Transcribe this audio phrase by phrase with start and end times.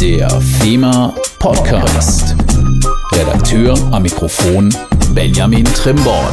[0.00, 2.36] Der FEMA Podcast.
[3.12, 4.72] Redakteur am Mikrofon
[5.12, 6.32] Benjamin Trimborn.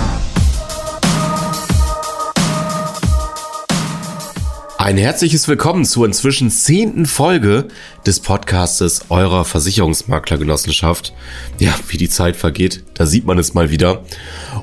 [4.77, 7.67] Ein herzliches Willkommen zur inzwischen zehnten Folge
[8.05, 11.13] des Podcastes eurer Versicherungsmaklergenossenschaft.
[11.57, 14.03] Ja, wie die Zeit vergeht, da sieht man es mal wieder.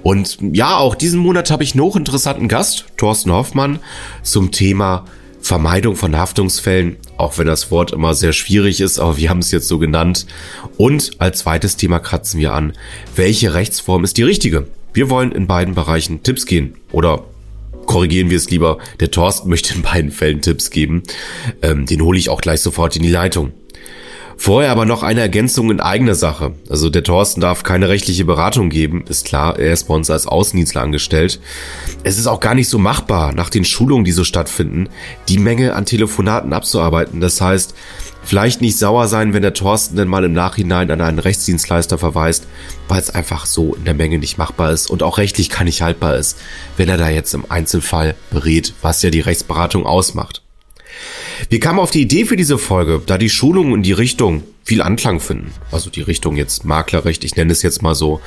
[0.04, 3.80] Und ja, auch diesen Monat habe ich noch interessanten Gast, Thorsten Hoffmann,
[4.22, 5.06] zum Thema
[5.40, 9.50] Vermeidung von Haftungsfällen, auch wenn das Wort immer sehr schwierig ist, aber wir haben es
[9.50, 10.26] jetzt so genannt.
[10.76, 12.72] Und als zweites Thema kratzen wir an,
[13.14, 14.66] welche Rechtsform ist die richtige?
[14.92, 17.24] Wir wollen in beiden Bereichen Tipps gehen oder
[17.86, 18.78] korrigieren wir es lieber.
[19.00, 21.02] Der Thorsten möchte in beiden Fällen Tipps geben.
[21.62, 23.52] Ähm, den hole ich auch gleich sofort in die Leitung.
[24.36, 26.52] Vorher aber noch eine Ergänzung in eigener Sache.
[26.68, 30.26] Also der Thorsten darf keine rechtliche Beratung geben, ist klar, er ist bei uns als
[30.26, 31.40] Außendienstler angestellt.
[32.02, 34.88] Es ist auch gar nicht so machbar, nach den Schulungen, die so stattfinden,
[35.28, 37.20] die Menge an Telefonaten abzuarbeiten.
[37.20, 37.74] Das heißt,
[38.22, 42.46] vielleicht nicht sauer sein, wenn der Thorsten dann mal im Nachhinein an einen Rechtsdienstleister verweist,
[42.88, 45.82] weil es einfach so in der Menge nicht machbar ist und auch rechtlich gar nicht
[45.82, 46.38] haltbar ist,
[46.76, 50.41] wenn er da jetzt im Einzelfall berät, was ja die Rechtsberatung ausmacht.
[51.48, 54.82] Wir kamen auf die Idee für diese Folge, da die Schulungen in die Richtung viel
[54.82, 55.52] Anklang finden.
[55.70, 58.20] Also die Richtung jetzt Maklerrecht, ich nenne es jetzt mal so,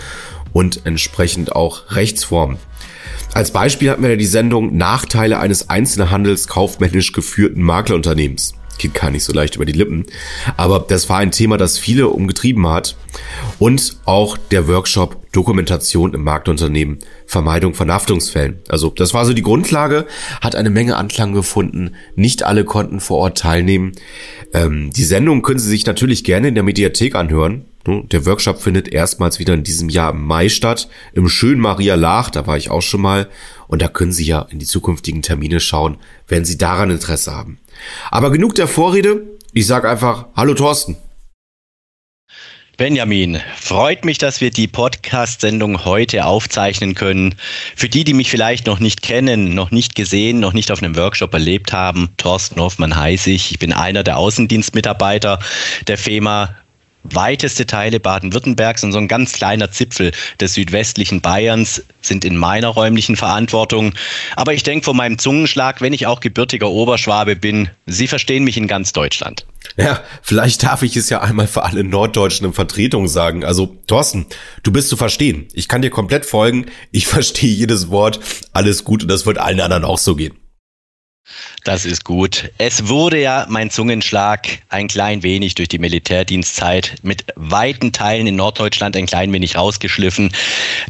[0.54, 2.58] und entsprechend auch Rechtsformen.
[3.34, 9.12] Als Beispiel hatten wir ja die Sendung Nachteile eines Einzelhandels kaufmännisch geführten Maklerunternehmens geht gar
[9.12, 10.06] nicht so leicht über die Lippen.
[10.58, 12.96] Aber das war ein Thema, das viele umgetrieben hat.
[13.60, 18.60] Und auch der Workshop Dokumentation im Marktunternehmen, Vermeidung von Haftungsfällen.
[18.70, 20.06] Also das war so die Grundlage,
[20.42, 21.96] hat eine Menge Anklang gefunden.
[22.16, 23.94] Nicht alle konnten vor Ort teilnehmen.
[24.54, 27.66] Ähm, die Sendung können Sie sich natürlich gerne in der Mediathek anhören.
[27.88, 32.32] Der Workshop findet erstmals wieder in diesem Jahr im Mai statt, im schönen Maria Lach,
[32.32, 33.30] da war ich auch schon mal.
[33.68, 37.60] Und da können Sie ja in die zukünftigen Termine schauen, wenn Sie daran Interesse haben.
[38.10, 39.22] Aber genug der Vorrede.
[39.54, 40.98] Ich sage einfach Hallo Thorsten.
[42.78, 47.36] Benjamin, freut mich, dass wir die Podcast-Sendung heute aufzeichnen können.
[47.74, 50.98] Für die, die mich vielleicht noch nicht kennen, noch nicht gesehen, noch nicht auf einem
[50.98, 53.52] Workshop erlebt haben, Thorsten Hoffmann heiße ich.
[53.52, 55.40] Ich bin einer der Außendienstmitarbeiter
[55.88, 56.54] der FEMA
[57.12, 62.70] weiteste Teile Baden-Württembergs und so ein ganz kleiner Zipfel des südwestlichen Bayerns sind in meiner
[62.70, 63.94] räumlichen Verantwortung.
[64.36, 68.58] Aber ich denke von meinem Zungenschlag, wenn ich auch gebürtiger Oberschwabe bin, Sie verstehen mich
[68.58, 69.46] in ganz Deutschland.
[69.78, 73.44] Ja, vielleicht darf ich es ja einmal für alle Norddeutschen in Vertretung sagen.
[73.44, 74.26] Also, Thorsten,
[74.64, 75.48] du bist zu verstehen.
[75.54, 76.68] Ich kann dir komplett folgen.
[76.92, 78.20] Ich verstehe jedes Wort.
[78.54, 80.34] Alles gut und das wird allen anderen auch so gehen.
[81.64, 82.52] Das ist gut.
[82.58, 88.36] Es wurde ja mein Zungenschlag ein klein wenig durch die Militärdienstzeit mit weiten Teilen in
[88.36, 90.32] Norddeutschland ein klein wenig rausgeschliffen.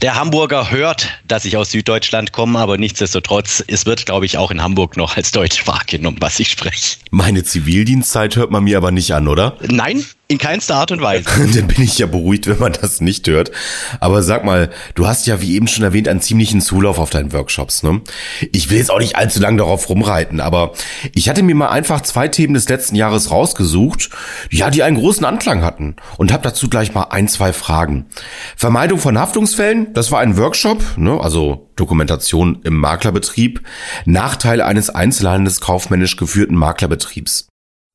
[0.02, 4.52] Der Hamburger hört, dass ich aus Süddeutschland komme, aber nichtsdestotrotz, es wird, glaube ich, auch
[4.52, 6.98] in Hamburg noch als Deutsch wahrgenommen, was ich spreche.
[7.12, 9.58] Meine Zivildienstzeit hört man mir aber nicht an, oder?
[9.62, 11.26] Nein, in keinster Art und Weise.
[11.54, 13.52] Dann bin ich ja beruhigt, wenn man das nicht hört.
[14.00, 17.32] Aber sag mal, du hast ja, wie eben schon erwähnt, einen ziemlichen Zulauf auf deinen
[17.32, 18.02] Workshops, ne?
[18.52, 20.74] Ich will jetzt auch nicht allzu lange darauf rumreiten, aber
[21.14, 24.10] ich hatte mir mal einfach zwei Themen des letzten Jahres rausgesucht,
[24.50, 28.08] ja, die einen großen Anklang hatten und habe dazu gleich mal ein, zwei Fragen.
[28.56, 31.20] Vermeidung von Haftungsfällen, das war ein Workshop, ne?
[31.20, 33.62] Also Dokumentation im Maklerbetrieb.
[34.06, 37.48] Nachteile eines Einzelhandels kaufmännisch geführten Maklerbetriebs.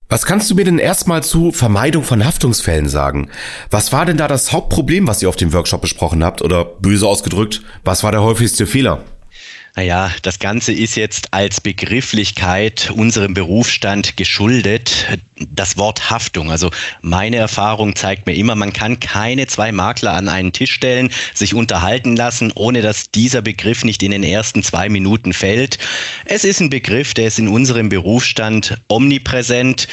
[0.09, 3.31] Was kannst du mir denn erstmal zu Vermeidung von Haftungsfällen sagen?
[3.71, 6.43] Was war denn da das Hauptproblem, was ihr auf dem Workshop besprochen habt?
[6.43, 9.05] Oder böse ausgedrückt, was war der häufigste Fehler?
[9.77, 15.07] Naja, das Ganze ist jetzt als Begrifflichkeit unserem Berufsstand geschuldet.
[15.39, 16.51] Das Wort Haftung.
[16.51, 16.71] Also
[17.03, 21.55] meine Erfahrung zeigt mir immer, man kann keine zwei Makler an einen Tisch stellen, sich
[21.55, 25.79] unterhalten lassen, ohne dass dieser Begriff nicht in den ersten zwei Minuten fällt.
[26.25, 29.87] Es ist ein Begriff, der ist in unserem Berufsstand omnipräsent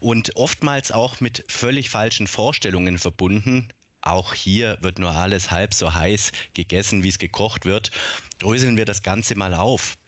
[0.00, 3.68] und oftmals auch mit völlig falschen Vorstellungen verbunden.
[4.08, 7.90] Auch hier wird nur alles halb so heiß gegessen, wie es gekocht wird.
[8.38, 9.98] Dröseln wir das Ganze mal auf.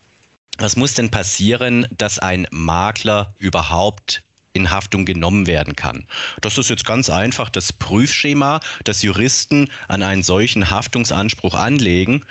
[0.57, 4.23] Was muss denn passieren, dass ein Makler überhaupt
[4.55, 6.09] in Haftung genommen werden kann.
[6.41, 12.25] Das ist jetzt ganz einfach das Prüfschema, das Juristen an einen solchen Haftungsanspruch anlegen.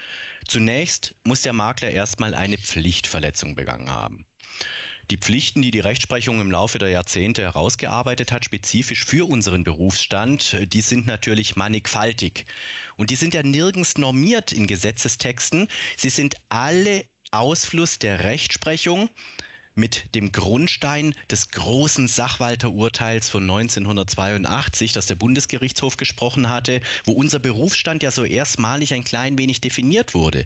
[0.48, 4.26] Zunächst muss der Makler erstmal eine Pflichtverletzung begangen haben.
[5.12, 10.56] Die Pflichten, die die Rechtsprechung im Laufe der Jahrzehnte herausgearbeitet hat, spezifisch für unseren Berufsstand,
[10.72, 12.46] die sind natürlich mannigfaltig.
[12.96, 15.68] Und die sind ja nirgends normiert in Gesetzestexten.
[15.98, 19.10] Sie sind alle Ausfluss der Rechtsprechung
[19.74, 27.40] mit dem Grundstein des großen Sachwalterurteils von 1982, das der Bundesgerichtshof gesprochen hatte, wo unser
[27.40, 30.46] Berufsstand ja so erstmalig ein klein wenig definiert wurde.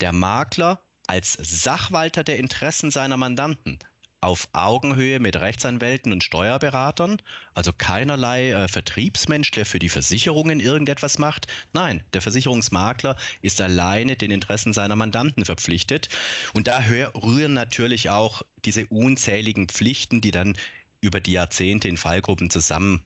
[0.00, 3.78] Der Makler als Sachwalter der Interessen seiner Mandanten
[4.24, 7.18] auf Augenhöhe mit Rechtsanwälten und Steuerberatern,
[7.52, 11.46] also keinerlei äh, Vertriebsmensch, der für die Versicherungen irgendetwas macht.
[11.74, 16.08] Nein, der Versicherungsmakler ist alleine den Interessen seiner Mandanten verpflichtet.
[16.54, 20.56] Und da rühren natürlich auch diese unzähligen Pflichten, die dann
[21.02, 23.04] über die Jahrzehnte in Fallgruppen zusammen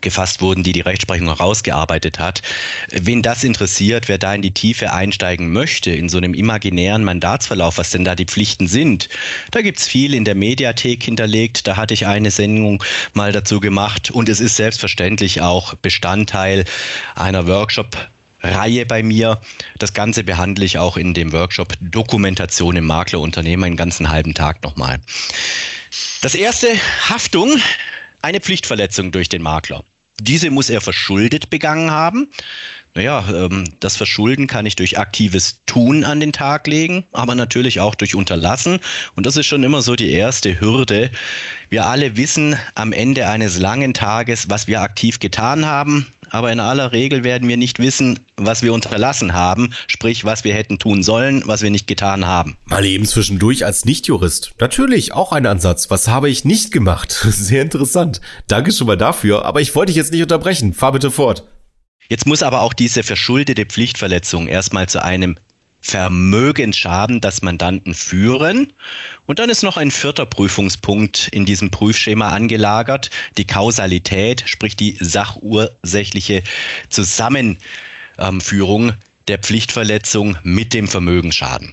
[0.00, 2.42] gefasst wurden, die die Rechtsprechung herausgearbeitet hat.
[2.90, 7.78] Wen das interessiert, wer da in die Tiefe einsteigen möchte, in so einem imaginären Mandatsverlauf,
[7.78, 9.08] was denn da die Pflichten sind,
[9.50, 11.66] da gibt's viel in der Mediathek hinterlegt.
[11.66, 12.82] Da hatte ich eine Sendung
[13.14, 16.64] mal dazu gemacht und es ist selbstverständlich auch Bestandteil
[17.14, 18.08] einer Workshop
[18.42, 19.38] Reihe bei mir.
[19.78, 24.62] Das Ganze behandle ich auch in dem Workshop Dokumentation im Maklerunternehmen einen ganzen halben Tag
[24.62, 25.00] nochmal.
[26.22, 26.68] Das erste,
[27.08, 27.60] Haftung,
[28.22, 29.84] eine Pflichtverletzung durch den Makler.
[30.20, 32.28] Diese muss er verschuldet begangen haben.
[32.94, 37.80] Naja, ähm, das Verschulden kann ich durch aktives Tun an den Tag legen, aber natürlich
[37.80, 38.80] auch durch Unterlassen.
[39.14, 41.10] Und das ist schon immer so die erste Hürde.
[41.70, 46.60] Wir alle wissen am Ende eines langen Tages, was wir aktiv getan haben aber in
[46.60, 51.02] aller Regel werden wir nicht wissen, was wir unterlassen haben, sprich, was wir hätten tun
[51.02, 52.56] sollen, was wir nicht getan haben.
[52.64, 54.54] Mal eben zwischendurch als Nichtjurist.
[54.58, 55.90] Natürlich, auch ein Ansatz.
[55.90, 57.12] Was habe ich nicht gemacht?
[57.28, 58.20] Sehr interessant.
[58.48, 60.74] Danke schon mal dafür, aber ich wollte dich jetzt nicht unterbrechen.
[60.74, 61.46] Fahr bitte fort.
[62.08, 65.36] Jetzt muss aber auch diese verschuldete Pflichtverletzung erstmal zu einem
[65.82, 68.72] Vermögensschaden das Mandanten führen.
[69.26, 74.96] Und dann ist noch ein vierter Prüfungspunkt in diesem Prüfschema angelagert, die Kausalität, sprich die
[75.00, 76.42] sachursächliche
[76.88, 78.92] Zusammenführung
[79.28, 81.72] der Pflichtverletzung mit dem Vermögensschaden.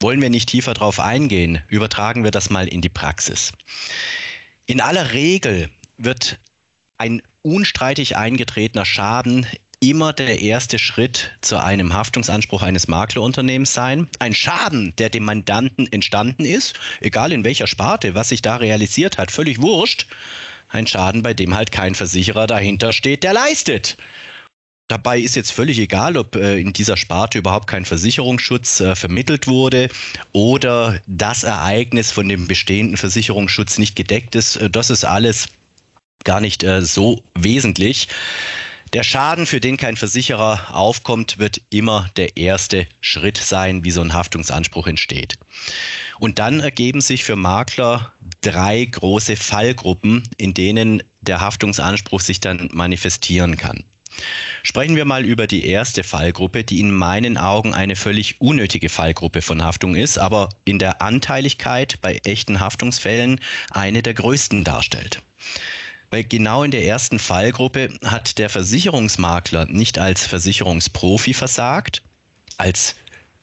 [0.00, 3.52] Wollen wir nicht tiefer darauf eingehen, übertragen wir das mal in die Praxis.
[4.66, 6.38] In aller Regel wird
[6.98, 9.46] ein unstreitig eingetretener Schaden
[9.90, 14.08] immer der erste Schritt zu einem Haftungsanspruch eines Maklerunternehmens sein.
[14.18, 19.18] Ein Schaden, der dem Mandanten entstanden ist, egal in welcher Sparte, was sich da realisiert
[19.18, 20.06] hat, völlig wurscht.
[20.70, 23.96] Ein Schaden, bei dem halt kein Versicherer dahinter steht, der leistet.
[24.88, 29.46] Dabei ist jetzt völlig egal, ob äh, in dieser Sparte überhaupt kein Versicherungsschutz äh, vermittelt
[29.46, 29.88] wurde
[30.32, 34.56] oder das Ereignis von dem bestehenden Versicherungsschutz nicht gedeckt ist.
[34.56, 35.48] Äh, das ist alles
[36.24, 38.08] gar nicht so wesentlich.
[38.92, 44.00] Der Schaden, für den kein Versicherer aufkommt, wird immer der erste Schritt sein, wie so
[44.00, 45.38] ein Haftungsanspruch entsteht.
[46.18, 52.68] Und dann ergeben sich für Makler drei große Fallgruppen, in denen der Haftungsanspruch sich dann
[52.72, 53.84] manifestieren kann.
[54.62, 59.42] Sprechen wir mal über die erste Fallgruppe, die in meinen Augen eine völlig unnötige Fallgruppe
[59.42, 63.40] von Haftung ist, aber in der Anteiligkeit bei echten Haftungsfällen
[63.70, 65.20] eine der größten darstellt.
[66.10, 72.02] Weil genau in der ersten Fallgruppe hat der Versicherungsmakler nicht als Versicherungsprofi versagt,
[72.56, 72.96] als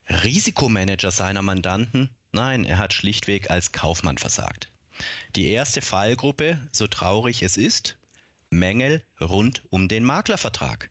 [0.10, 4.70] Risikomanager seiner Mandanten, nein, er hat schlichtweg als Kaufmann versagt.
[5.36, 7.98] Die erste Fallgruppe, so traurig es ist,
[8.52, 10.90] Mängel rund um den Maklervertrag.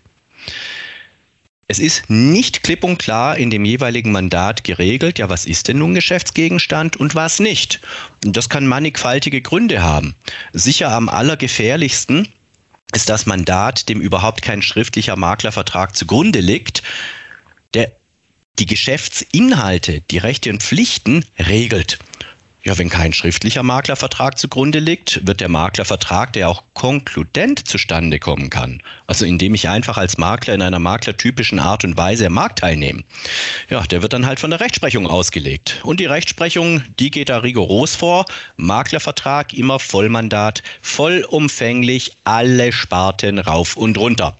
[1.70, 5.78] Es ist nicht klipp und klar in dem jeweiligen Mandat geregelt, ja, was ist denn
[5.78, 7.78] nun Geschäftsgegenstand und was nicht.
[8.24, 10.16] Und das kann mannigfaltige Gründe haben.
[10.52, 12.26] Sicher am allergefährlichsten
[12.92, 16.82] ist das Mandat, dem überhaupt kein schriftlicher Maklervertrag zugrunde liegt,
[17.72, 17.92] der
[18.58, 22.00] die Geschäftsinhalte, die Rechte und Pflichten regelt.
[22.62, 28.50] Ja, wenn kein schriftlicher Maklervertrag zugrunde liegt, wird der Maklervertrag, der auch konkludent zustande kommen
[28.50, 32.58] kann, also indem ich einfach als Makler in einer maklertypischen Art und Weise am Markt
[32.58, 33.04] teilnehme,
[33.70, 35.80] ja, der wird dann halt von der Rechtsprechung ausgelegt.
[35.84, 38.26] Und die Rechtsprechung, die geht da rigoros vor.
[38.58, 44.36] Maklervertrag immer Vollmandat, vollumfänglich alle Sparten rauf und runter.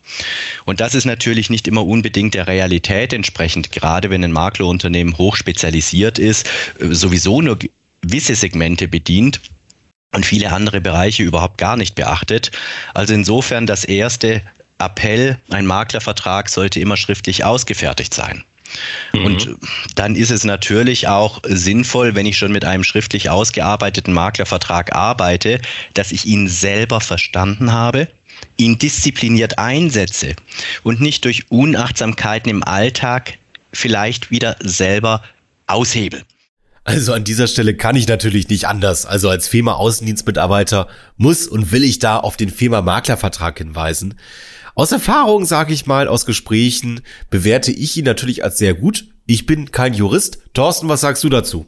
[0.66, 6.18] Und das ist natürlich nicht immer unbedingt der Realität entsprechend, gerade wenn ein Maklerunternehmen hochspezialisiert
[6.18, 6.46] ist,
[6.78, 7.58] äh, sowieso nur
[8.02, 9.40] gewisse Segmente bedient
[10.12, 12.50] und viele andere Bereiche überhaupt gar nicht beachtet.
[12.94, 14.42] Also insofern das erste
[14.78, 18.44] Appell, ein Maklervertrag sollte immer schriftlich ausgefertigt sein.
[19.12, 19.24] Mhm.
[19.24, 19.56] Und
[19.96, 25.60] dann ist es natürlich auch sinnvoll, wenn ich schon mit einem schriftlich ausgearbeiteten Maklervertrag arbeite,
[25.94, 28.08] dass ich ihn selber verstanden habe,
[28.56, 30.34] ihn diszipliniert einsetze
[30.82, 33.38] und nicht durch Unachtsamkeiten im Alltag
[33.72, 35.22] vielleicht wieder selber
[35.66, 36.22] aushebel.
[36.84, 39.04] Also an dieser Stelle kann ich natürlich nicht anders.
[39.06, 44.18] Also als FEMA Außendienstmitarbeiter muss und will ich da auf den FEMA Maklervertrag hinweisen.
[44.74, 49.06] Aus Erfahrung, sage ich mal, aus Gesprächen bewerte ich ihn natürlich als sehr gut.
[49.26, 50.38] Ich bin kein Jurist.
[50.54, 51.66] Thorsten, was sagst du dazu?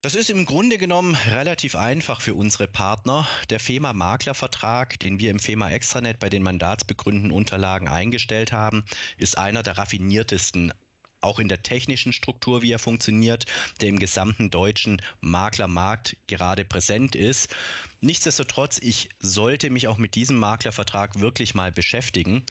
[0.00, 3.26] Das ist im Grunde genommen relativ einfach für unsere Partner.
[3.50, 8.84] Der FEMA Maklervertrag, den wir im FEMA Extranet bei den mandatsbegründenden Unterlagen eingestellt haben,
[9.16, 10.72] ist einer der raffiniertesten
[11.20, 13.46] auch in der technischen Struktur, wie er funktioniert,
[13.80, 17.54] der im gesamten deutschen Maklermarkt gerade präsent ist.
[18.00, 22.44] Nichtsdestotrotz, ich sollte mich auch mit diesem Maklervertrag wirklich mal beschäftigen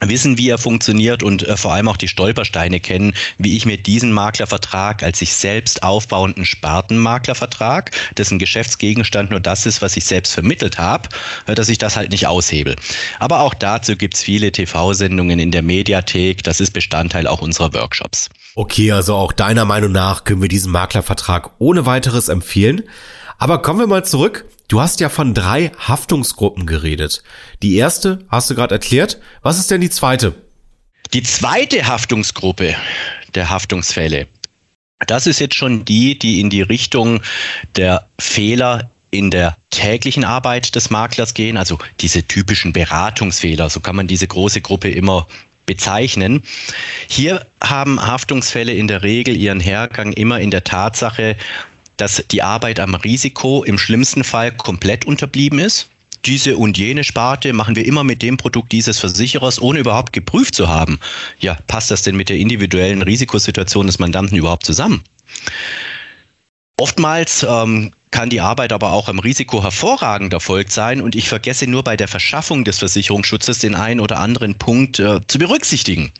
[0.00, 3.76] wissen, wie er funktioniert und äh, vor allem auch die Stolpersteine kennen, wie ich mir
[3.76, 10.32] diesen Maklervertrag als sich selbst aufbauenden Spartenmaklervertrag, dessen Geschäftsgegenstand nur das ist, was ich selbst
[10.32, 11.08] vermittelt habe,
[11.46, 12.76] äh, dass ich das halt nicht aushebel.
[13.18, 16.42] Aber auch dazu gibt's viele TV-Sendungen in der Mediathek.
[16.42, 18.28] Das ist Bestandteil auch unserer Workshops.
[18.54, 22.82] Okay, also auch deiner Meinung nach können wir diesen Maklervertrag ohne weiteres empfehlen.
[23.38, 24.44] Aber kommen wir mal zurück.
[24.68, 27.22] Du hast ja von drei Haftungsgruppen geredet.
[27.62, 29.18] Die erste hast du gerade erklärt.
[29.42, 30.34] Was ist denn die zweite?
[31.12, 32.74] Die zweite Haftungsgruppe
[33.34, 34.28] der Haftungsfälle,
[35.06, 37.20] das ist jetzt schon die, die in die Richtung
[37.76, 43.96] der Fehler in der täglichen Arbeit des Maklers gehen, also diese typischen Beratungsfehler, so kann
[43.96, 45.26] man diese große Gruppe immer
[45.66, 46.42] bezeichnen.
[47.08, 51.36] Hier haben Haftungsfälle in der Regel ihren Hergang immer in der Tatsache,
[51.96, 55.88] dass die Arbeit am Risiko im schlimmsten Fall komplett unterblieben ist.
[56.24, 60.54] Diese und jene Sparte machen wir immer mit dem Produkt dieses Versicherers, ohne überhaupt geprüft
[60.54, 61.00] zu haben.
[61.40, 65.02] Ja, passt das denn mit der individuellen Risikosituation des Mandanten überhaupt zusammen?
[66.82, 71.68] Oftmals ähm, kann die Arbeit aber auch am Risiko hervorragend erfolgt sein und ich vergesse
[71.68, 76.10] nur bei der Verschaffung des Versicherungsschutzes den einen oder anderen Punkt äh, zu berücksichtigen.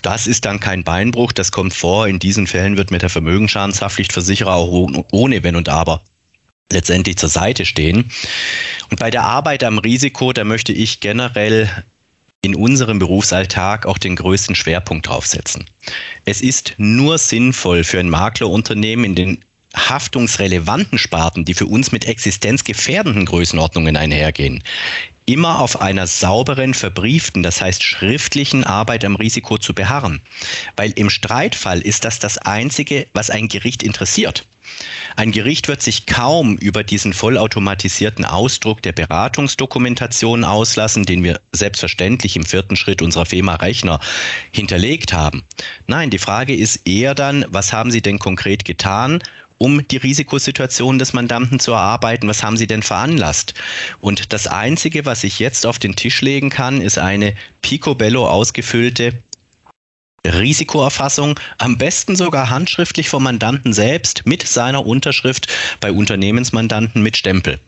[0.00, 2.06] Das ist dann kein Beinbruch, das kommt vor.
[2.06, 4.70] In diesen Fällen wird mit der Vermögensschadenshaftpflichtversicherer auch
[5.10, 6.02] ohne Wenn und Aber
[6.70, 8.12] letztendlich zur Seite stehen.
[8.92, 11.68] Und bei der Arbeit am Risiko, da möchte ich generell
[12.42, 15.64] in unserem Berufsalltag auch den größten Schwerpunkt draufsetzen.
[16.26, 19.44] Es ist nur sinnvoll für ein Maklerunternehmen in den
[19.74, 24.62] haftungsrelevanten Sparten, die für uns mit existenzgefährdenden Größenordnungen einhergehen,
[25.26, 30.20] immer auf einer sauberen, verbrieften, das heißt schriftlichen Arbeit am Risiko zu beharren.
[30.76, 34.44] Weil im Streitfall ist das das Einzige, was ein Gericht interessiert.
[35.16, 42.36] Ein Gericht wird sich kaum über diesen vollautomatisierten Ausdruck der Beratungsdokumentation auslassen, den wir selbstverständlich
[42.36, 44.00] im vierten Schritt unserer FEMA-Rechner
[44.52, 45.42] hinterlegt haben.
[45.86, 49.20] Nein, die Frage ist eher dann, was haben Sie denn konkret getan,
[49.60, 52.26] um die Risikosituation des Mandanten zu erarbeiten.
[52.28, 53.52] Was haben Sie denn veranlasst?
[54.00, 59.22] Und das Einzige, was ich jetzt auf den Tisch legen kann, ist eine picobello ausgefüllte
[60.26, 65.48] Risikoerfassung, am besten sogar handschriftlich vom Mandanten selbst mit seiner Unterschrift
[65.80, 67.58] bei Unternehmensmandanten mit Stempel.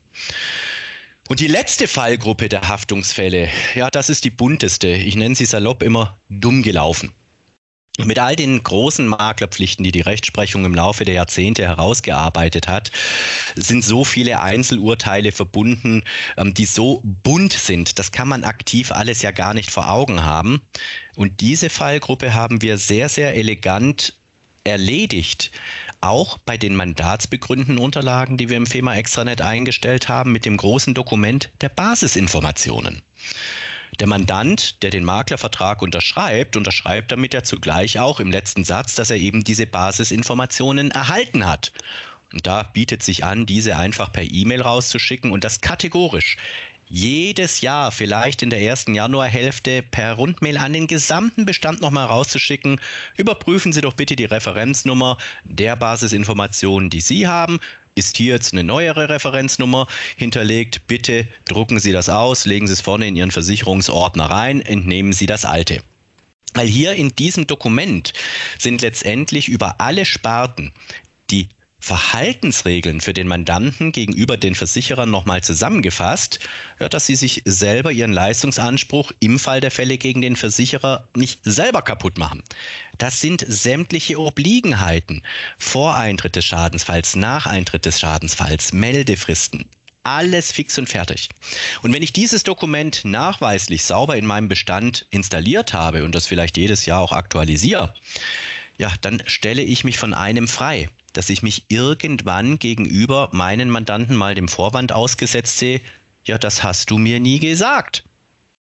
[1.28, 4.88] Und die letzte Fallgruppe der Haftungsfälle, ja, das ist die bunteste.
[4.88, 7.12] Ich nenne sie salopp immer dumm gelaufen.
[7.98, 12.90] Mit all den großen Maklerpflichten, die die Rechtsprechung im Laufe der Jahrzehnte herausgearbeitet hat,
[13.54, 16.02] sind so viele Einzelurteile verbunden,
[16.38, 17.98] ähm, die so bunt sind.
[17.98, 20.62] Das kann man aktiv alles ja gar nicht vor Augen haben.
[21.16, 24.14] Und diese Fallgruppe haben wir sehr, sehr elegant
[24.64, 25.50] erledigt.
[26.00, 30.94] Auch bei den mandatsbegründenden Unterlagen, die wir im FEMA Extranet eingestellt haben, mit dem großen
[30.94, 33.02] Dokument der Basisinformationen.
[34.00, 39.10] Der Mandant, der den Maklervertrag unterschreibt, unterschreibt damit ja zugleich auch im letzten Satz, dass
[39.10, 41.72] er eben diese Basisinformationen erhalten hat.
[42.32, 46.38] Und da bietet sich an, diese einfach per E-Mail rauszuschicken und das kategorisch
[46.94, 52.82] jedes Jahr, vielleicht in der ersten Januarhälfte, per Rundmail an den gesamten Bestand nochmal rauszuschicken.
[53.16, 57.60] Überprüfen Sie doch bitte die Referenznummer der Basisinformationen, die Sie haben
[57.94, 60.86] ist hier jetzt eine neuere Referenznummer hinterlegt.
[60.86, 65.26] Bitte drucken Sie das aus, legen Sie es vorne in Ihren Versicherungsordner rein, entnehmen Sie
[65.26, 65.82] das alte.
[66.54, 68.14] Weil hier in diesem Dokument
[68.58, 70.72] sind letztendlich über alle Sparten
[71.30, 71.48] die
[71.82, 76.38] Verhaltensregeln für den Mandanten gegenüber den Versicherern nochmal zusammengefasst,
[76.78, 81.82] dass sie sich selber ihren Leistungsanspruch im Fall der Fälle gegen den Versicherer nicht selber
[81.82, 82.44] kaputt machen.
[82.98, 85.24] Das sind sämtliche Obliegenheiten.
[85.58, 89.68] Vor Eintritt des Schadensfalls, nach Eintritt des Schadensfalls, Meldefristen,
[90.04, 91.30] alles fix und fertig.
[91.82, 96.56] Und wenn ich dieses Dokument nachweislich sauber in meinem Bestand installiert habe und das vielleicht
[96.56, 97.94] jedes Jahr auch aktualisiere,
[98.78, 104.16] ja, dann stelle ich mich von einem frei dass ich mich irgendwann gegenüber meinen Mandanten
[104.16, 105.80] mal dem Vorwand ausgesetzt sehe,
[106.24, 108.04] ja, das hast du mir nie gesagt.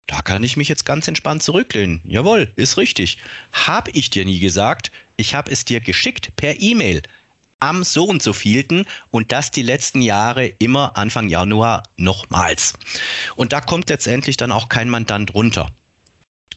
[0.07, 2.01] Da kann ich mich jetzt ganz entspannt zurücklehnen.
[2.03, 3.19] Jawohl, ist richtig.
[3.53, 4.91] Hab ich dir nie gesagt.
[5.15, 7.01] Ich habe es dir geschickt per E-Mail
[7.59, 12.73] am so und so vielten und das die letzten Jahre immer Anfang Januar nochmals.
[13.37, 15.71] Und da kommt letztendlich dann auch kein Mandant runter.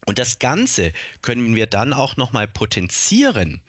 [0.05, 3.63] Und das Ganze können wir dann auch nochmal potenzieren,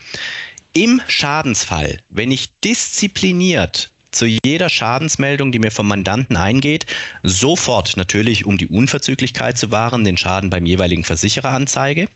[0.73, 6.85] im Schadensfall, wenn ich diszipliniert zu jeder Schadensmeldung, die mir vom Mandanten eingeht,
[7.23, 12.09] sofort natürlich, um die Unverzüglichkeit zu wahren, den Schaden beim jeweiligen Versicherer anzeige,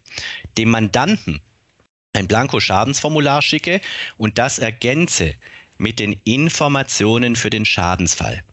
[0.58, 1.42] dem Mandanten
[2.14, 3.82] ein Blanko-Schadensformular schicke
[4.18, 5.36] und das ergänze
[5.78, 8.44] mit den Informationen für den Schadensfall.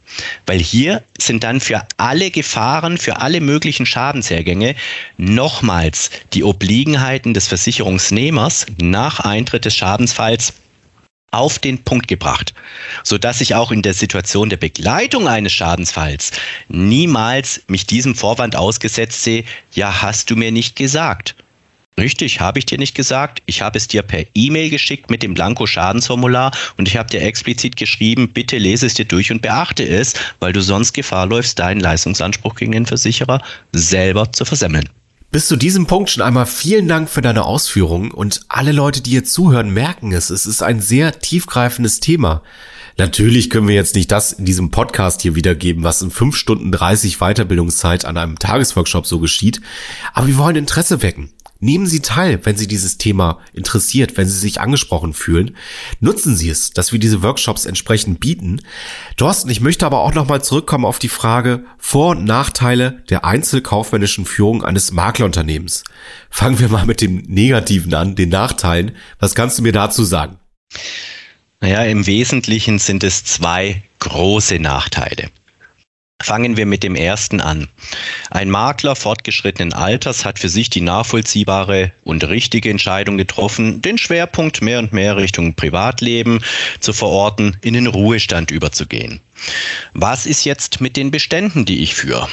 [0.46, 4.74] Weil hier sind dann für alle Gefahren, für alle möglichen Schadenshergänge
[5.16, 10.54] nochmals die Obliegenheiten des Versicherungsnehmers nach Eintritt des Schadensfalls
[11.30, 12.54] auf den Punkt gebracht,
[13.04, 16.32] so dass ich auch in der Situation der Begleitung eines Schadensfalls
[16.68, 21.34] niemals mich diesem Vorwand ausgesetzt sehe, ja, hast du mir nicht gesagt.
[21.98, 23.42] Richtig, habe ich dir nicht gesagt.
[23.46, 27.76] Ich habe es dir per E-Mail geschickt mit dem Blanko-Schadensformular und ich habe dir explizit
[27.76, 31.80] geschrieben, bitte lese es dir durch und beachte es, weil du sonst Gefahr läufst, deinen
[31.80, 34.88] Leistungsanspruch gegen den Versicherer selber zu versemmeln.
[35.32, 39.10] Bis zu diesem Punkt schon einmal vielen Dank für deine Ausführungen und alle Leute, die
[39.10, 40.30] jetzt zuhören, merken es.
[40.30, 42.42] Es ist ein sehr tiefgreifendes Thema.
[42.96, 46.72] Natürlich können wir jetzt nicht das in diesem Podcast hier wiedergeben, was in 5 Stunden
[46.72, 49.60] 30 Weiterbildungszeit an einem Tagesworkshop so geschieht,
[50.14, 51.30] aber wir wollen Interesse wecken.
[51.60, 55.56] Nehmen Sie teil, wenn Sie dieses Thema interessiert, wenn Sie sich angesprochen fühlen.
[55.98, 58.60] Nutzen Sie es, dass wir diese Workshops entsprechend bieten.
[59.16, 64.24] Thorsten, ich möchte aber auch nochmal zurückkommen auf die Frage Vor- und Nachteile der einzelkaufmännischen
[64.24, 65.82] Führung eines Maklerunternehmens.
[66.30, 68.92] Fangen wir mal mit dem Negativen an, den Nachteilen.
[69.18, 70.38] Was kannst du mir dazu sagen?
[71.60, 75.30] Naja, im Wesentlichen sind es zwei große Nachteile.
[76.20, 77.68] Fangen wir mit dem ersten an.
[78.30, 84.60] Ein Makler fortgeschrittenen Alters hat für sich die nachvollziehbare und richtige Entscheidung getroffen, den Schwerpunkt
[84.60, 86.42] mehr und mehr Richtung Privatleben
[86.80, 89.20] zu verorten, in den Ruhestand überzugehen.
[89.94, 92.28] Was ist jetzt mit den Beständen, die ich führe?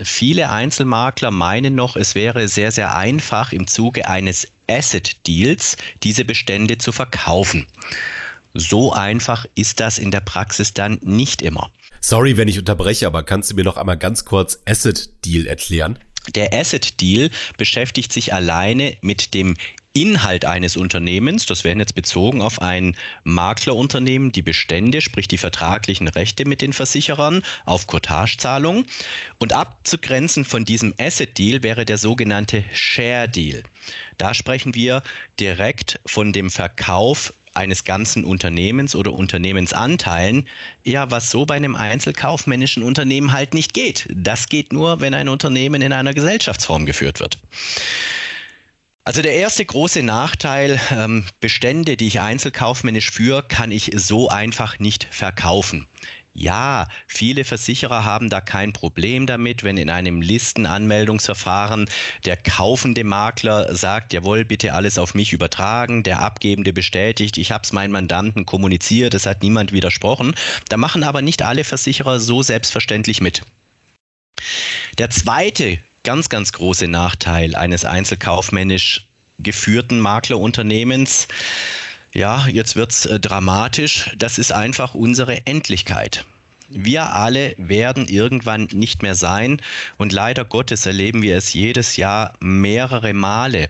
[0.00, 6.24] Viele Einzelmakler meinen noch, es wäre sehr, sehr einfach im Zuge eines Asset Deals diese
[6.24, 7.66] Bestände zu verkaufen.
[8.54, 11.72] So einfach ist das in der Praxis dann nicht immer.
[12.06, 15.98] Sorry, wenn ich unterbreche, aber kannst du mir noch einmal ganz kurz Asset Deal erklären?
[16.34, 19.56] Der Asset Deal beschäftigt sich alleine mit dem
[19.94, 26.08] Inhalt eines Unternehmens, das werden jetzt bezogen auf ein Maklerunternehmen, die Bestände, sprich die vertraglichen
[26.08, 28.84] Rechte mit den Versicherern auf Cottagezahlung.
[29.38, 33.62] Und abzugrenzen von diesem Asset Deal wäre der sogenannte Share Deal.
[34.18, 35.02] Da sprechen wir
[35.40, 40.48] direkt von dem Verkauf eines ganzen Unternehmens oder Unternehmensanteilen,
[40.84, 44.06] ja, was so bei einem einzelkaufmännischen Unternehmen halt nicht geht.
[44.14, 47.38] Das geht nur, wenn ein Unternehmen in einer Gesellschaftsform geführt wird.
[49.06, 54.78] Also der erste große Nachteil, ähm, Bestände, die ich einzelkaufmännisch führe, kann ich so einfach
[54.78, 55.86] nicht verkaufen.
[56.36, 61.88] Ja, viele Versicherer haben da kein Problem damit, wenn in einem Listenanmeldungsverfahren
[62.24, 67.62] der kaufende Makler sagt, jawohl, bitte alles auf mich übertragen, der abgebende bestätigt, ich habe
[67.62, 70.34] es meinen Mandanten kommuniziert, es hat niemand widersprochen.
[70.68, 73.42] Da machen aber nicht alle Versicherer so selbstverständlich mit.
[74.98, 79.06] Der zweite ganz, ganz große Nachteil eines einzelkaufmännisch
[79.38, 81.28] geführten Maklerunternehmens.
[82.14, 84.10] Ja, jetzt wird's äh, dramatisch.
[84.16, 86.24] Das ist einfach unsere Endlichkeit.
[86.68, 89.60] Wir alle werden irgendwann nicht mehr sein
[89.98, 93.68] und leider Gottes erleben wir es jedes Jahr mehrere Male,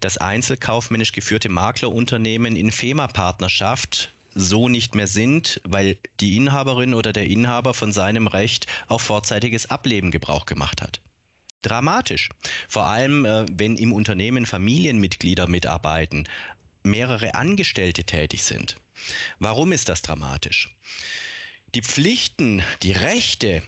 [0.00, 7.26] dass einzelkaufmännisch geführte Maklerunternehmen in FEMA-Partnerschaft so nicht mehr sind, weil die Inhaberin oder der
[7.26, 11.00] Inhaber von seinem Recht auf vorzeitiges Ableben Gebrauch gemacht hat
[11.62, 12.28] dramatisch.
[12.66, 16.28] Vor allem, äh, wenn im Unternehmen Familienmitglieder mitarbeiten,
[16.82, 18.76] mehrere Angestellte tätig sind.
[19.38, 20.76] Warum ist das dramatisch?
[21.74, 23.62] Die Pflichten, die Rechte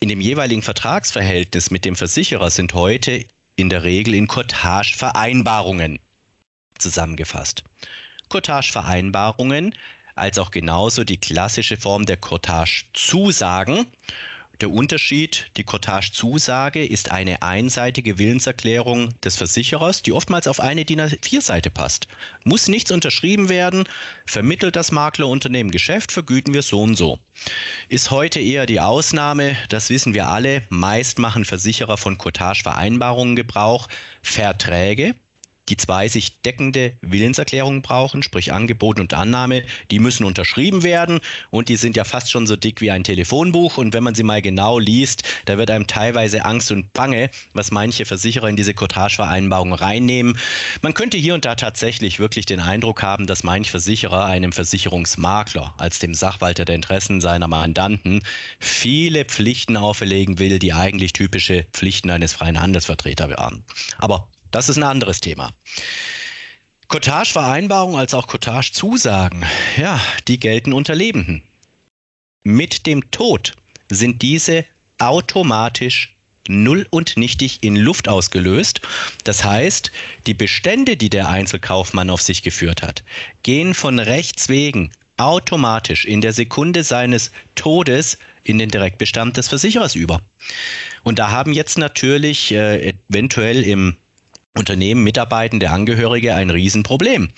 [0.00, 5.98] in dem jeweiligen Vertragsverhältnis mit dem Versicherer sind heute in der Regel in Cottage-Vereinbarungen
[6.78, 7.64] zusammengefasst.
[8.28, 9.74] Cottage-Vereinbarungen
[10.14, 13.86] als auch genauso die klassische Form der Cottage-Zusagen
[14.60, 21.00] der Unterschied, die Cottage-Zusage ist eine einseitige Willenserklärung des Versicherers, die oftmals auf eine DIN
[21.00, 22.08] A4-Seite passt.
[22.44, 23.84] Muss nichts unterschrieben werden,
[24.26, 27.18] vermittelt das Maklerunternehmen Geschäft, vergüten wir so und so.
[27.88, 30.62] Ist heute eher die Ausnahme, das wissen wir alle.
[30.70, 33.88] Meist machen Versicherer von Cottage-Vereinbarungen Gebrauch,
[34.22, 35.14] Verträge,
[35.68, 41.68] die zwei sich deckende Willenserklärungen brauchen, sprich Angebot und Annahme, die müssen unterschrieben werden und
[41.68, 44.42] die sind ja fast schon so dick wie ein Telefonbuch und wenn man sie mal
[44.42, 49.72] genau liest, da wird einem teilweise Angst und Bange, was manche Versicherer in diese Cottage-Vereinbarung
[49.72, 50.38] reinnehmen.
[50.82, 55.74] Man könnte hier und da tatsächlich wirklich den Eindruck haben, dass manch Versicherer einem Versicherungsmakler
[55.78, 58.22] als dem Sachwalter der Interessen seiner Mandanten
[58.58, 63.64] viele Pflichten auferlegen will, die eigentlich typische Pflichten eines freien Handelsvertreters waren.
[63.98, 65.52] Aber das ist ein anderes Thema.
[66.88, 69.44] Cottage-Vereinbarungen als auch Cottage-Zusagen,
[69.76, 71.42] ja, die gelten unter Lebenden.
[72.44, 73.54] Mit dem Tod
[73.90, 74.64] sind diese
[74.98, 76.16] automatisch
[76.48, 78.80] null und nichtig in Luft ausgelöst.
[79.24, 79.92] Das heißt,
[80.26, 83.04] die Bestände, die der Einzelkaufmann auf sich geführt hat,
[83.42, 89.94] gehen von Rechts wegen automatisch in der Sekunde seines Todes in den Direktbestand des Versicherers
[89.94, 90.22] über.
[91.02, 93.96] Und da haben jetzt natürlich äh, eventuell im
[94.56, 97.28] Unternehmen, Mitarbeitende, Angehörige ein Riesenproblem.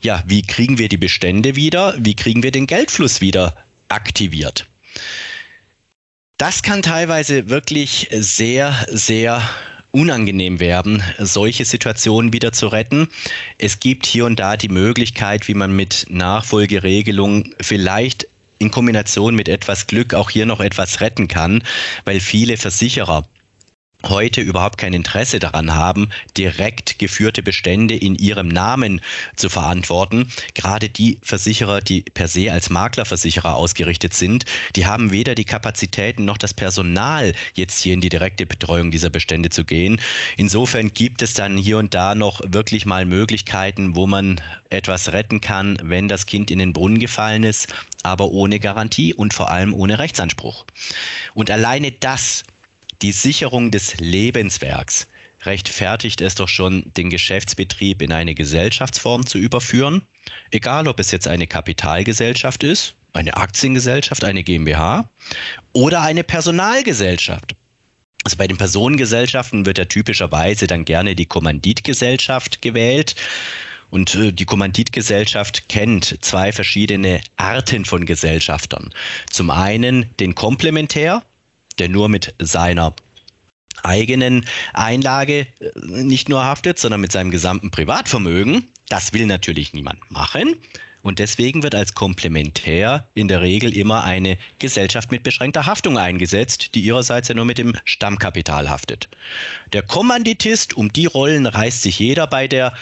[0.00, 1.94] Ja, wie kriegen wir die Bestände wieder?
[1.98, 3.56] Wie kriegen wir den Geldfluss wieder
[3.88, 4.66] aktiviert?
[6.38, 9.42] Das kann teilweise wirklich sehr, sehr
[9.92, 13.08] unangenehm werden, solche Situationen wieder zu retten.
[13.56, 19.48] Es gibt hier und da die Möglichkeit, wie man mit Nachfolgeregelungen vielleicht in Kombination mit
[19.48, 21.62] etwas Glück auch hier noch etwas retten kann,
[22.04, 23.24] weil viele Versicherer
[24.04, 29.00] heute überhaupt kein Interesse daran haben, direkt geführte Bestände in ihrem Namen
[29.36, 30.30] zu verantworten.
[30.54, 34.44] Gerade die Versicherer, die per se als Maklerversicherer ausgerichtet sind,
[34.76, 39.10] die haben weder die Kapazitäten noch das Personal, jetzt hier in die direkte Betreuung dieser
[39.10, 40.00] Bestände zu gehen.
[40.36, 45.40] Insofern gibt es dann hier und da noch wirklich mal Möglichkeiten, wo man etwas retten
[45.40, 49.74] kann, wenn das Kind in den Brunnen gefallen ist, aber ohne Garantie und vor allem
[49.74, 50.66] ohne Rechtsanspruch.
[51.34, 52.44] Und alleine das
[53.02, 55.08] die Sicherung des Lebenswerks
[55.44, 60.02] rechtfertigt es doch schon, den Geschäftsbetrieb in eine Gesellschaftsform zu überführen,
[60.50, 65.08] egal ob es jetzt eine Kapitalgesellschaft ist, eine Aktiengesellschaft, eine GmbH
[65.72, 67.54] oder eine Personalgesellschaft.
[68.24, 73.14] Also bei den Personengesellschaften wird ja typischerweise dann gerne die Kommanditgesellschaft gewählt.
[73.90, 78.92] Und äh, die Kommanditgesellschaft kennt zwei verschiedene Arten von Gesellschaftern.
[79.30, 81.24] Zum einen den Komplementär,
[81.78, 82.94] der nur mit seiner
[83.82, 88.70] eigenen Einlage äh, nicht nur haftet, sondern mit seinem gesamten Privatvermögen.
[88.88, 90.56] Das will natürlich niemand machen.
[91.02, 96.74] Und deswegen wird als Komplementär in der Regel immer eine Gesellschaft mit beschränkter Haftung eingesetzt,
[96.74, 99.08] die ihrerseits ja nur mit dem Stammkapital haftet.
[99.72, 102.72] Der Kommanditist, um die Rollen reißt sich jeder bei der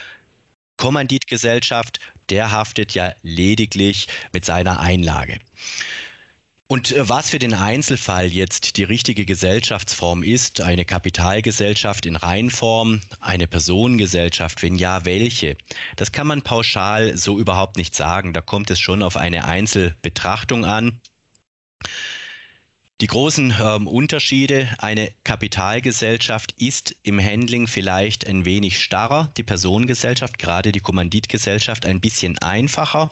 [0.79, 5.39] Kommanditgesellschaft, der haftet ja lediglich mit seiner Einlage.
[6.67, 13.03] Und äh, was für den Einzelfall jetzt die richtige Gesellschaftsform ist, eine Kapitalgesellschaft in Reinform,
[13.21, 15.57] eine Personengesellschaft, wenn ja, welche,
[15.97, 18.33] das kann man pauschal so überhaupt nicht sagen.
[18.33, 21.01] Da kommt es schon auf eine Einzelbetrachtung an.
[23.01, 30.39] Die großen ähm, Unterschiede, eine Kapitalgesellschaft ist im Handling vielleicht ein wenig starrer, die Personengesellschaft,
[30.39, 33.11] gerade die Kommanditgesellschaft ein bisschen einfacher.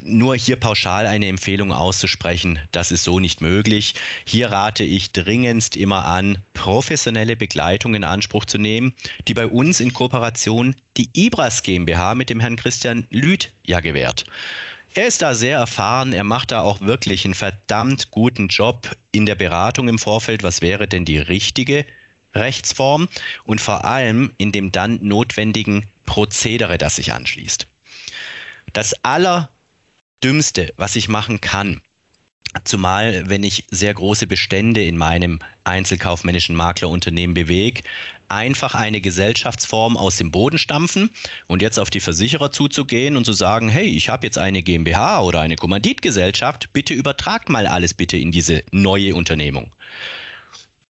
[0.00, 3.94] Nur hier pauschal eine Empfehlung auszusprechen, das ist so nicht möglich.
[4.24, 8.94] Hier rate ich dringendst immer an, professionelle Begleitung in Anspruch zu nehmen,
[9.28, 14.24] die bei uns in Kooperation die Ibras GmbH mit dem Herrn Christian Lüth ja gewährt.
[14.94, 19.26] Er ist da sehr erfahren, er macht da auch wirklich einen verdammt guten Job in
[19.26, 20.42] der Beratung im Vorfeld.
[20.42, 21.86] Was wäre denn die richtige
[22.34, 23.08] Rechtsform
[23.44, 27.66] und vor allem in dem dann notwendigen Prozedere, das sich anschließt.
[28.72, 29.50] Das aller
[30.22, 31.80] Dümmste, was ich machen kann,
[32.64, 37.82] Zumal, wenn ich sehr große Bestände in meinem einzelkaufmännischen Maklerunternehmen bewege,
[38.28, 41.10] einfach eine Gesellschaftsform aus dem Boden stampfen
[41.46, 45.22] und jetzt auf die Versicherer zuzugehen und zu sagen, hey, ich habe jetzt eine GmbH
[45.22, 49.74] oder eine Kommanditgesellschaft, bitte übertragt mal alles bitte in diese neue Unternehmung.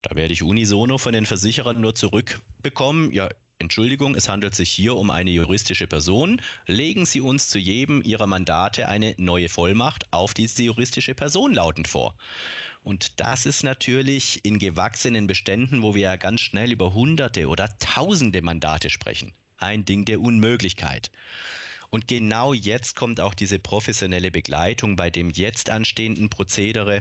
[0.02, 3.28] Da werde ich unisono von den Versicherern nur zurückbekommen, ja,
[3.60, 6.40] Entschuldigung, es handelt sich hier um eine juristische Person.
[6.66, 11.88] Legen Sie uns zu jedem Ihrer Mandate eine neue Vollmacht auf diese juristische Person lautend
[11.88, 12.14] vor.
[12.84, 17.76] Und das ist natürlich in gewachsenen Beständen, wo wir ja ganz schnell über Hunderte oder
[17.78, 21.10] Tausende Mandate sprechen, ein Ding der Unmöglichkeit.
[21.90, 27.00] Und genau jetzt kommt auch diese professionelle Begleitung bei dem jetzt anstehenden Prozedere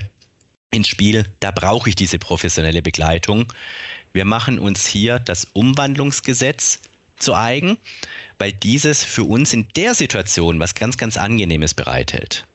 [0.71, 3.51] ins Spiel, da brauche ich diese professionelle Begleitung.
[4.13, 6.81] Wir machen uns hier das Umwandlungsgesetz
[7.17, 7.77] zu eigen,
[8.37, 12.45] weil dieses für uns in der Situation was ganz, ganz Angenehmes bereithält.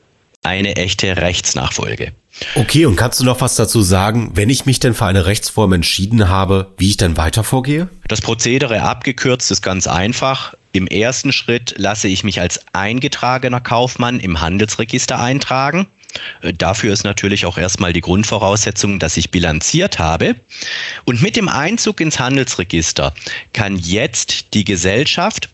[0.43, 2.11] Eine echte Rechtsnachfolge.
[2.55, 5.73] Okay, und kannst du noch was dazu sagen, wenn ich mich denn für eine Rechtsform
[5.73, 7.87] entschieden habe, wie ich dann weiter vorgehe?
[8.07, 10.53] Das Prozedere abgekürzt ist ganz einfach.
[10.71, 15.87] Im ersten Schritt lasse ich mich als eingetragener Kaufmann im Handelsregister eintragen.
[16.41, 20.35] Äh, dafür ist natürlich auch erstmal die Grundvoraussetzung, dass ich bilanziert habe.
[21.05, 23.13] Und mit dem Einzug ins Handelsregister
[23.53, 25.49] kann jetzt die Gesellschaft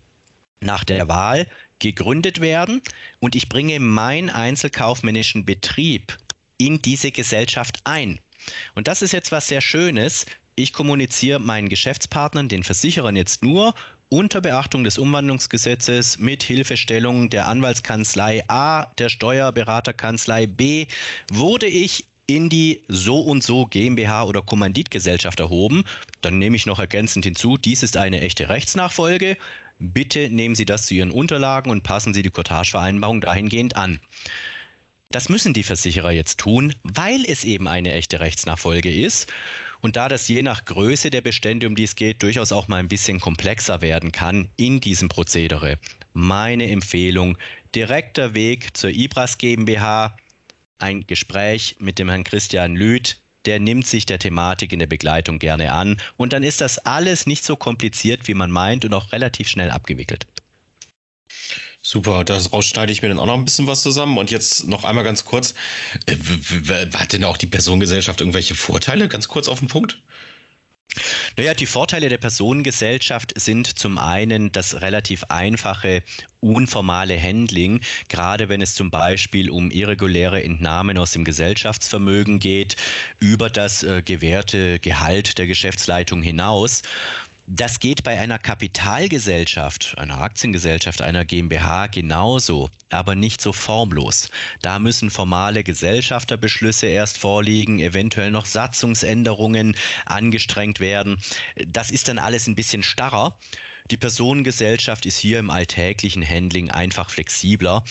[0.62, 1.48] nach der Wahl
[1.80, 2.82] gegründet werden
[3.20, 6.18] und ich bringe meinen einzelkaufmännischen Betrieb
[6.58, 8.20] in diese Gesellschaft ein.
[8.76, 10.26] Und das ist jetzt was sehr Schönes.
[10.56, 13.74] Ich kommuniziere meinen Geschäftspartnern, den Versicherern jetzt nur
[14.10, 20.88] unter Beachtung des Umwandlungsgesetzes mit Hilfestellung der Anwaltskanzlei A, der Steuerberaterkanzlei B,
[21.32, 25.84] wurde ich in die so und so GmbH oder Kommanditgesellschaft erhoben.
[26.22, 29.38] Dann nehme ich noch ergänzend hinzu, dies ist eine echte Rechtsnachfolge.
[29.80, 34.00] Bitte nehmen Sie das zu Ihren Unterlagen und passen Sie die Cottagevereinbarung dahingehend an.
[35.12, 39.28] Das müssen die Versicherer jetzt tun, weil es eben eine echte Rechtsnachfolge ist.
[39.82, 42.78] Und da das je nach Größe der Bestände, um die es geht, durchaus auch mal
[42.78, 45.80] ein bisschen komplexer werden kann in diesem Prozedere.
[46.14, 47.40] Meine Empfehlung,
[47.74, 50.16] direkter Weg zur Ibras GmbH,
[50.78, 55.40] ein Gespräch mit dem Herrn Christian Lüth, der nimmt sich der Thematik in der Begleitung
[55.40, 56.00] gerne an.
[56.18, 59.72] Und dann ist das alles nicht so kompliziert, wie man meint und auch relativ schnell
[59.72, 60.28] abgewickelt.
[61.92, 64.20] Super, daraus schneide ich mir dann auch noch ein bisschen was zusammen.
[64.20, 65.56] Und jetzt noch einmal ganz kurz,
[66.06, 66.16] äh,
[66.96, 69.08] hat denn auch die Personengesellschaft irgendwelche Vorteile?
[69.08, 70.00] Ganz kurz auf den Punkt.
[71.36, 76.04] Naja, die Vorteile der Personengesellschaft sind zum einen das relativ einfache,
[76.42, 82.76] unformale Handling, gerade wenn es zum Beispiel um irreguläre Entnahmen aus dem Gesellschaftsvermögen geht,
[83.20, 86.84] über das äh, gewährte Gehalt der Geschäftsleitung hinaus.
[87.52, 94.30] Das geht bei einer Kapitalgesellschaft, einer Aktiengesellschaft, einer GmbH genauso, aber nicht so formlos.
[94.62, 101.18] Da müssen formale Gesellschafterbeschlüsse erst vorliegen, eventuell noch Satzungsänderungen angestrengt werden.
[101.56, 103.40] Das ist dann alles ein bisschen starrer.
[103.90, 107.84] Die Personengesellschaft ist hier im alltäglichen Handling einfach flexibler.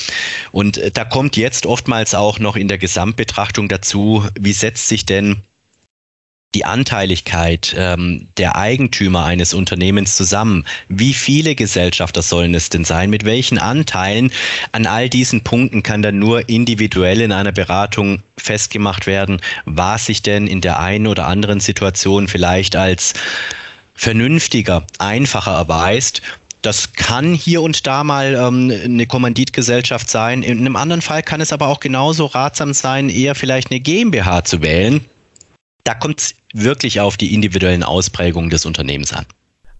[0.53, 5.43] Und da kommt jetzt oftmals auch noch in der Gesamtbetrachtung dazu, wie setzt sich denn
[6.55, 10.65] die Anteiligkeit ähm, der Eigentümer eines Unternehmens zusammen?
[10.89, 13.11] Wie viele Gesellschafter sollen es denn sein?
[13.11, 14.33] Mit welchen Anteilen?
[14.73, 20.23] An all diesen Punkten kann dann nur individuell in einer Beratung festgemacht werden, was sich
[20.23, 23.13] denn in der einen oder anderen Situation vielleicht als
[23.95, 26.23] vernünftiger, einfacher erweist
[26.63, 30.43] das kann hier und da mal ähm, eine Kommanditgesellschaft sein.
[30.43, 34.45] In einem anderen Fall kann es aber auch genauso ratsam sein, eher vielleicht eine GmbH
[34.45, 35.07] zu wählen,
[35.89, 39.27] da kommt es wirklich auf die individuellen Ausprägungen des Unternehmens an.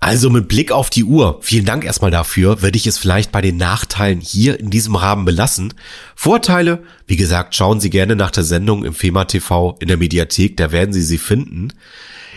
[0.01, 3.41] Also mit Blick auf die Uhr, vielen Dank erstmal dafür, würde ich es vielleicht bei
[3.41, 5.75] den Nachteilen hier in diesem Rahmen belassen.
[6.15, 10.57] Vorteile, wie gesagt, schauen Sie gerne nach der Sendung im FEMA TV in der Mediathek,
[10.57, 11.73] da werden Sie sie finden.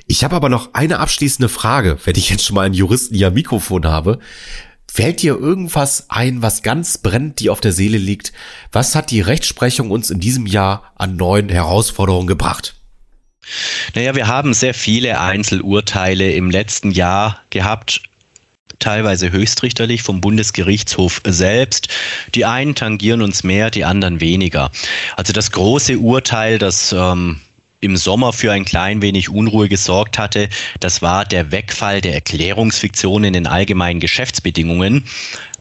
[0.07, 3.27] Ich habe aber noch eine abschließende Frage, wenn ich jetzt schon mal einen Juristen hier
[3.27, 4.17] am Mikrofon habe.
[4.91, 8.33] Fällt dir irgendwas ein, was ganz brennend dir auf der Seele liegt?
[8.71, 12.80] Was hat die Rechtsprechung uns in diesem Jahr an neuen Herausforderungen gebracht?
[13.95, 18.01] Naja, wir haben sehr viele Einzelurteile im letzten Jahr gehabt,
[18.79, 21.89] teilweise höchstrichterlich vom Bundesgerichtshof selbst.
[22.35, 24.71] Die einen tangieren uns mehr, die anderen weniger.
[25.17, 27.41] Also das große Urteil, das ähm,
[27.81, 30.49] im Sommer für ein klein wenig Unruhe gesorgt hatte,
[30.79, 35.03] das war der Wegfall der Erklärungsfiktion in den allgemeinen Geschäftsbedingungen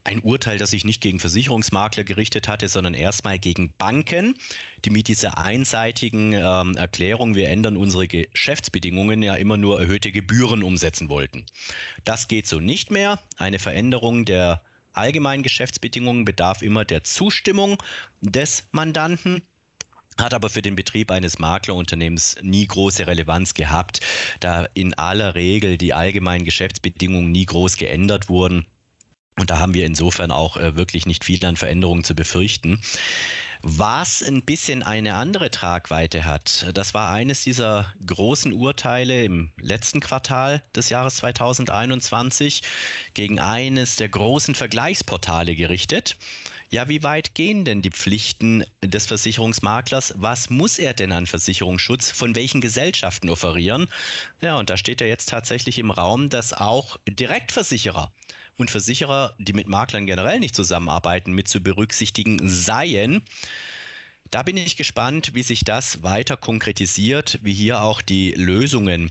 [0.05, 4.37] ein Urteil, das sich nicht gegen Versicherungsmakler gerichtet hatte, sondern erstmal gegen Banken,
[4.85, 10.63] die mit dieser einseitigen ähm, Erklärung, wir ändern unsere Geschäftsbedingungen, ja immer nur erhöhte Gebühren
[10.63, 11.47] umsetzen wollten.
[12.05, 13.21] Das geht so nicht mehr.
[13.37, 17.83] Eine Veränderung der allgemeinen Geschäftsbedingungen bedarf immer der Zustimmung
[18.21, 19.43] des Mandanten
[20.19, 24.01] hat aber für den Betrieb eines Maklerunternehmens nie große Relevanz gehabt,
[24.41, 28.67] da in aller Regel die allgemeinen Geschäftsbedingungen nie groß geändert wurden.
[29.40, 32.79] Und da haben wir insofern auch äh, wirklich nicht viel an Veränderungen zu befürchten.
[33.62, 40.00] Was ein bisschen eine andere Tragweite hat, das war eines dieser großen Urteile im letzten
[40.00, 42.61] Quartal des Jahres 2021
[43.14, 46.18] gegen eines der großen Vergleichsportale gerichtet.
[46.73, 50.15] Ja, wie weit gehen denn die Pflichten des Versicherungsmaklers?
[50.19, 53.89] Was muss er denn an Versicherungsschutz von welchen Gesellschaften offerieren?
[54.41, 58.13] Ja, und da steht ja jetzt tatsächlich im Raum, dass auch Direktversicherer
[58.57, 63.23] und Versicherer, die mit Maklern generell nicht zusammenarbeiten, mit zu berücksichtigen seien.
[64.31, 69.11] Da bin ich gespannt, wie sich das weiter konkretisiert, wie hier auch die Lösungen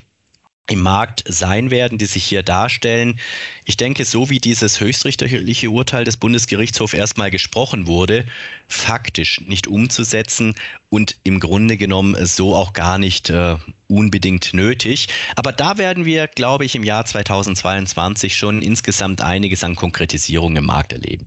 [0.70, 3.20] im Markt sein werden, die sich hier darstellen.
[3.66, 8.26] Ich denke, so wie dieses höchstrichterliche Urteil des Bundesgerichtshofs erstmal gesprochen wurde,
[8.68, 10.56] faktisch nicht umzusetzen
[10.90, 13.56] und im Grunde genommen so auch gar nicht äh,
[13.88, 15.08] unbedingt nötig.
[15.36, 20.66] Aber da werden wir, glaube ich, im Jahr 2022 schon insgesamt einiges an Konkretisierung im
[20.66, 21.26] Markt erleben.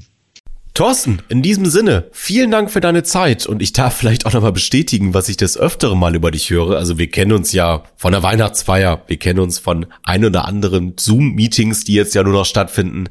[0.73, 4.53] Thorsten, in diesem Sinne, vielen Dank für deine Zeit und ich darf vielleicht auch nochmal
[4.53, 6.77] bestätigen, was ich das öftere Mal über dich höre.
[6.77, 10.95] Also wir kennen uns ja von der Weihnachtsfeier, wir kennen uns von ein oder anderen
[10.97, 13.09] Zoom-Meetings, die jetzt ja nur noch stattfinden.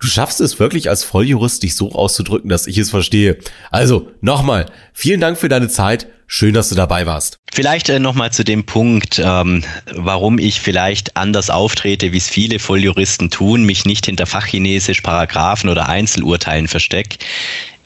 [0.00, 3.38] Du schaffst es wirklich als Volljurist, dich so auszudrücken, dass ich es verstehe.
[3.70, 6.08] Also nochmal, vielen Dank für deine Zeit.
[6.28, 7.38] Schön, dass du dabei warst.
[7.52, 9.62] Vielleicht äh, nochmal zu dem Punkt, ähm,
[9.92, 15.70] warum ich vielleicht anders auftrete, wie es viele Volljuristen tun, mich nicht hinter Fachchinesisch, Paragraphen
[15.70, 17.18] oder Einzelurteilen verstecke.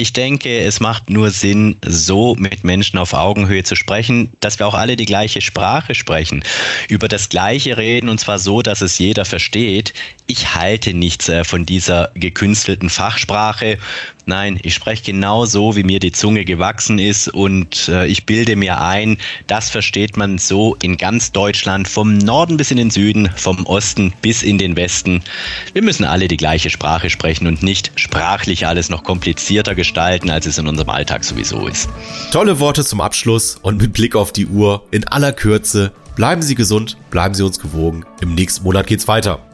[0.00, 4.66] Ich denke, es macht nur Sinn, so mit Menschen auf Augenhöhe zu sprechen, dass wir
[4.66, 6.42] auch alle die gleiche Sprache sprechen,
[6.88, 9.92] über das Gleiche reden und zwar so, dass es jeder versteht.
[10.26, 13.76] Ich halte nichts äh, von dieser gekünstelten Fachsprache.
[14.24, 18.54] Nein, ich spreche genau so, wie mir die Zunge gewachsen ist und äh, ich bilde
[18.54, 23.28] mir ein, das versteht man so in ganz Deutschland, vom Norden bis in den Süden,
[23.34, 25.24] vom Osten bis in den Westen.
[25.72, 30.46] Wir müssen alle die gleiche Sprache sprechen und nicht sprachlich alles noch komplizierter gestalten, als
[30.46, 31.88] es in unserem Alltag sowieso ist.
[32.30, 35.90] Tolle Worte zum Abschluss und mit Blick auf die Uhr in aller Kürze.
[36.14, 38.04] Bleiben Sie gesund, bleiben Sie uns gewogen.
[38.20, 39.49] Im nächsten Monat geht's weiter.